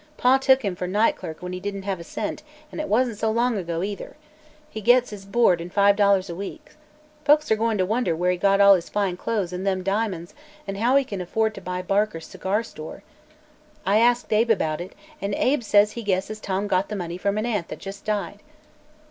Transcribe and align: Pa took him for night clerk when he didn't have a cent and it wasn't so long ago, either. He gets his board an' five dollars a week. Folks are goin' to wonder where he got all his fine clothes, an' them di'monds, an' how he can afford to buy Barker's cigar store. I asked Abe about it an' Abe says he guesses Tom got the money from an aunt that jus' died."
Pa 0.17 0.39
took 0.39 0.63
him 0.65 0.75
for 0.75 0.87
night 0.87 1.15
clerk 1.15 1.43
when 1.43 1.53
he 1.53 1.59
didn't 1.59 1.83
have 1.83 1.99
a 1.99 2.03
cent 2.03 2.41
and 2.71 2.81
it 2.81 2.87
wasn't 2.87 3.19
so 3.19 3.29
long 3.29 3.55
ago, 3.55 3.83
either. 3.83 4.15
He 4.67 4.81
gets 4.81 5.11
his 5.11 5.25
board 5.25 5.61
an' 5.61 5.69
five 5.69 5.95
dollars 5.95 6.27
a 6.27 6.33
week. 6.33 6.71
Folks 7.23 7.51
are 7.51 7.55
goin' 7.55 7.77
to 7.77 7.85
wonder 7.85 8.15
where 8.15 8.31
he 8.31 8.37
got 8.37 8.59
all 8.59 8.73
his 8.73 8.89
fine 8.89 9.15
clothes, 9.15 9.53
an' 9.53 9.63
them 9.63 9.83
di'monds, 9.83 10.33
an' 10.67 10.73
how 10.77 10.95
he 10.95 11.03
can 11.03 11.21
afford 11.21 11.53
to 11.53 11.61
buy 11.61 11.83
Barker's 11.83 12.25
cigar 12.25 12.63
store. 12.63 13.03
I 13.85 13.99
asked 13.99 14.33
Abe 14.33 14.49
about 14.49 14.81
it 14.81 14.95
an' 15.21 15.35
Abe 15.35 15.61
says 15.61 15.91
he 15.91 16.01
guesses 16.01 16.39
Tom 16.39 16.65
got 16.67 16.89
the 16.89 16.95
money 16.95 17.19
from 17.19 17.37
an 17.37 17.45
aunt 17.45 17.67
that 17.67 17.77
jus' 17.77 18.01
died." 18.01 18.41